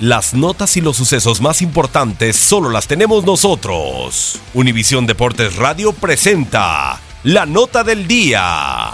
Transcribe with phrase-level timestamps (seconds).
[0.00, 4.40] Las notas y los sucesos más importantes solo las tenemos nosotros.
[4.54, 8.92] Univisión Deportes Radio presenta la nota del día.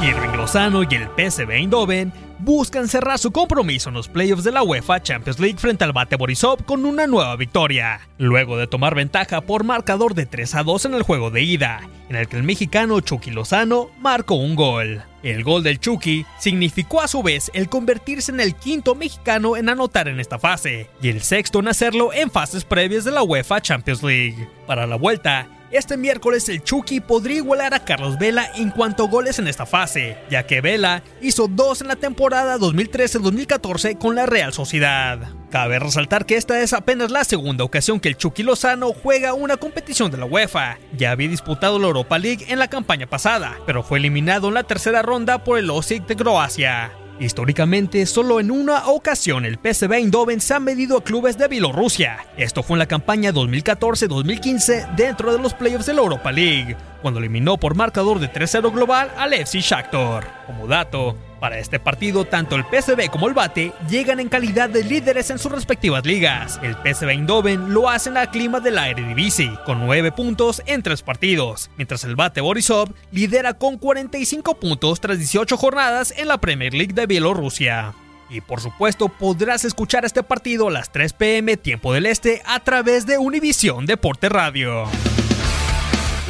[0.00, 4.62] Irving Lozano y el PSV Eindhoven buscan cerrar su compromiso en los playoffs de la
[4.62, 9.40] UEFA Champions League frente al Bate Borisov con una nueva victoria, luego de tomar ventaja
[9.40, 12.44] por marcador de 3 a 2 en el juego de ida, en el que el
[12.44, 15.02] mexicano Chucky Lozano marcó un gol.
[15.22, 19.68] El gol del Chucky significó a su vez el convertirse en el quinto mexicano en
[19.68, 23.60] anotar en esta fase y el sexto en hacerlo en fases previas de la UEFA
[23.60, 24.48] Champions League.
[24.66, 29.08] Para la vuelta, este miércoles el Chucky podría igualar a Carlos Vela en cuanto a
[29.08, 34.26] goles en esta fase, ya que Vela hizo dos en la temporada 2013-2014 con la
[34.26, 35.39] Real Sociedad.
[35.50, 39.56] Cabe resaltar que esta es apenas la segunda ocasión que el Chucky Lozano juega una
[39.56, 40.78] competición de la UEFA.
[40.96, 44.62] Ya había disputado la Europa League en la campaña pasada, pero fue eliminado en la
[44.62, 46.92] tercera ronda por el Osijek de Croacia.
[47.18, 52.24] Históricamente, solo en una ocasión el PSV Eindhoven se ha medido a clubes de Bielorrusia.
[52.36, 57.18] Esto fue en la campaña 2014-2015 dentro de los playoffs de la Europa League, cuando
[57.18, 60.44] eliminó por marcador de 3-0 global al FC Shakhtar.
[60.46, 64.84] Como dato, para este partido, tanto el PSV como el Bate llegan en calidad de
[64.84, 66.60] líderes en sus respectivas ligas.
[66.62, 70.82] El PSV Eindhoven lo hace en la clima de la Eredivisie, con 9 puntos en
[70.82, 76.38] 3 partidos, mientras el Bate Borisov lidera con 45 puntos tras 18 jornadas en la
[76.38, 77.94] Premier League de Bielorrusia.
[78.28, 82.60] Y por supuesto podrás escuchar este partido a las 3 pm tiempo del este a
[82.60, 84.84] través de Univisión Deporte Radio.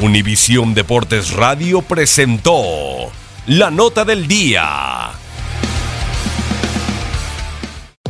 [0.00, 3.12] Univisión Deportes Radio presentó
[3.46, 4.89] la nota del día.